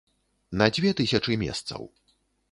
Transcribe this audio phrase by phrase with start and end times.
[0.61, 1.81] На дзве тысячы месцаў.